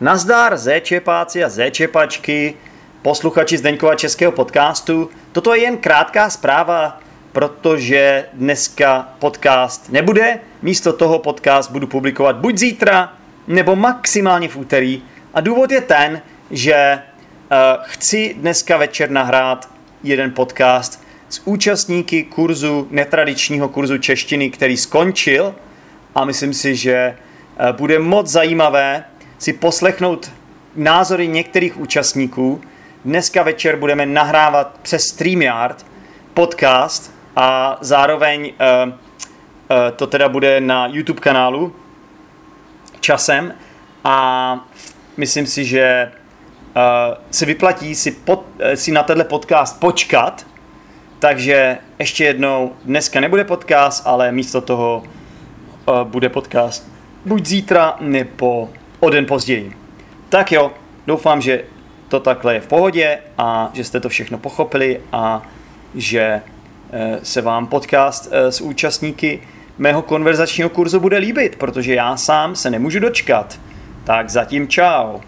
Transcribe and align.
Nazdar 0.00 0.56
zéčepáci 0.56 1.44
a 1.44 1.48
zéčepačky, 1.48 2.54
posluchači 3.02 3.58
Zdeňkova 3.58 3.94
českého 3.94 4.32
podcastu. 4.32 5.10
Toto 5.32 5.54
je 5.54 5.62
jen 5.62 5.76
krátká 5.76 6.30
zpráva, 6.30 7.00
protože 7.32 8.26
dneska 8.32 9.08
podcast 9.18 9.92
nebude. 9.92 10.38
Místo 10.62 10.92
toho 10.92 11.18
podcast 11.18 11.70
budu 11.70 11.86
publikovat 11.86 12.36
buď 12.36 12.58
zítra, 12.58 13.12
nebo 13.46 13.76
maximálně 13.76 14.48
v 14.48 14.56
úterý. 14.56 15.02
A 15.34 15.40
důvod 15.40 15.70
je 15.70 15.80
ten, 15.80 16.22
že 16.50 16.98
uh, 16.98 17.58
chci 17.84 18.34
dneska 18.38 18.76
večer 18.76 19.10
nahrát 19.10 19.68
jeden 20.02 20.30
podcast 20.30 21.04
s 21.28 21.40
účastníky 21.44 22.22
kurzu, 22.22 22.88
netradičního 22.90 23.68
kurzu 23.68 23.98
češtiny, 23.98 24.50
který 24.50 24.76
skončil 24.76 25.54
a 26.14 26.24
myslím 26.24 26.54
si, 26.54 26.76
že 26.76 27.16
uh, 27.60 27.76
bude 27.76 27.98
moc 27.98 28.26
zajímavé 28.26 29.04
si 29.38 29.52
poslechnout 29.52 30.30
názory 30.76 31.28
některých 31.28 31.76
účastníků. 31.76 32.60
Dneska 33.04 33.42
večer 33.42 33.76
budeme 33.76 34.06
nahrávat 34.06 34.78
přes 34.82 35.02
StreamYard 35.02 35.86
podcast 36.34 37.14
a 37.36 37.78
zároveň 37.80 38.52
uh, 38.86 38.92
uh, 38.92 38.96
to 39.96 40.06
teda 40.06 40.28
bude 40.28 40.60
na 40.60 40.86
YouTube 40.86 41.20
kanálu 41.20 41.74
časem 43.00 43.54
a 44.04 44.68
myslím 45.16 45.46
si, 45.46 45.64
že 45.64 46.12
uh, 46.76 46.82
se 47.30 47.46
vyplatí 47.46 47.94
si, 47.94 48.10
pod, 48.10 48.44
uh, 48.54 48.72
si 48.74 48.92
na 48.92 49.02
tenhle 49.02 49.24
podcast 49.24 49.80
počkat, 49.80 50.46
takže 51.18 51.78
ještě 51.98 52.24
jednou, 52.24 52.72
dneska 52.84 53.20
nebude 53.20 53.44
podcast, 53.44 54.02
ale 54.06 54.32
místo 54.32 54.60
toho 54.60 55.02
uh, 55.86 56.02
bude 56.02 56.28
podcast 56.28 56.88
buď 57.24 57.46
zítra 57.46 57.96
nebo 58.00 58.70
o 59.00 59.10
den 59.10 59.26
později. 59.26 59.76
Tak 60.28 60.52
jo, 60.52 60.72
doufám, 61.06 61.40
že 61.40 61.64
to 62.08 62.20
takhle 62.20 62.54
je 62.54 62.60
v 62.60 62.66
pohodě 62.66 63.18
a 63.38 63.70
že 63.72 63.84
jste 63.84 64.00
to 64.00 64.08
všechno 64.08 64.38
pochopili 64.38 65.00
a 65.12 65.42
že 65.94 66.42
se 67.22 67.42
vám 67.42 67.66
podcast 67.66 68.32
s 68.32 68.60
účastníky 68.60 69.40
mého 69.78 70.02
konverzačního 70.02 70.68
kurzu 70.68 71.00
bude 71.00 71.18
líbit, 71.18 71.56
protože 71.56 71.94
já 71.94 72.16
sám 72.16 72.56
se 72.56 72.70
nemůžu 72.70 72.98
dočkat. 72.98 73.60
Tak 74.04 74.30
zatím 74.30 74.68
čau. 74.68 75.18